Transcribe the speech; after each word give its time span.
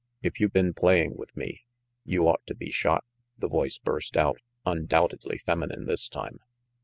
"If 0.23 0.39
you 0.39 0.49
been 0.49 0.73
playing 0.73 1.15
with 1.15 1.37
me, 1.37 1.63
you 2.05 2.27
ought 2.27 2.41
to 2.47 2.55
be 2.55 2.71
shot," 2.71 3.03
the 3.37 3.47
voice 3.47 3.77
burst 3.77 4.17
out, 4.17 4.41
undoubtedly 4.65 5.37
feminine 5.37 5.85
this 5.85 6.09
time. 6.09 6.39